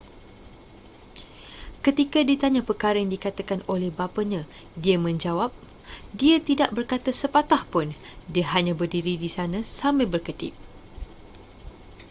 ketika 1.85 2.19
ditanya 2.29 2.61
perkara 2.69 2.97
yang 3.01 3.11
dikatakan 3.15 3.59
oleh 3.73 3.89
bapanya 3.99 4.41
dia 4.83 4.97
menjawab 5.05 5.51
dia 6.21 6.35
tidak 6.49 6.69
berkata 6.77 7.11
sepatah 7.21 7.61
pun 7.73 7.85
dia 8.33 8.45
hanya 8.53 8.73
berdiri 8.81 9.13
di 9.23 9.29
sana 9.37 9.59
sambil 9.79 10.07
berkedip 10.13 10.53